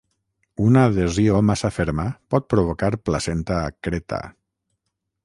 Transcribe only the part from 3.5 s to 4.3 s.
accreta.